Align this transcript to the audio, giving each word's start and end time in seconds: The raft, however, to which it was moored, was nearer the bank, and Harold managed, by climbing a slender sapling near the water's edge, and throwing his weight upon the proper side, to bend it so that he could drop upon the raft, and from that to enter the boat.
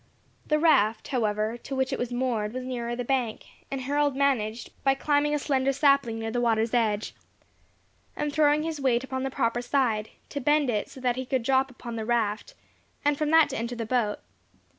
The 0.47 0.57
raft, 0.57 1.09
however, 1.09 1.57
to 1.57 1.75
which 1.75 1.93
it 1.93 1.99
was 1.99 2.11
moored, 2.11 2.53
was 2.55 2.63
nearer 2.63 2.95
the 2.95 3.03
bank, 3.03 3.45
and 3.69 3.81
Harold 3.81 4.15
managed, 4.15 4.71
by 4.83 4.95
climbing 4.95 5.35
a 5.35 5.37
slender 5.37 5.71
sapling 5.71 6.17
near 6.17 6.31
the 6.31 6.41
water's 6.41 6.73
edge, 6.73 7.13
and 8.15 8.33
throwing 8.33 8.63
his 8.63 8.81
weight 8.81 9.03
upon 9.03 9.21
the 9.21 9.29
proper 9.29 9.61
side, 9.61 10.09
to 10.29 10.39
bend 10.41 10.71
it 10.71 10.89
so 10.89 10.99
that 11.01 11.17
he 11.17 11.25
could 11.27 11.43
drop 11.43 11.69
upon 11.69 11.97
the 11.97 12.05
raft, 12.05 12.55
and 13.05 13.15
from 13.15 13.29
that 13.29 13.49
to 13.49 13.57
enter 13.57 13.75
the 13.75 13.85
boat. 13.85 14.17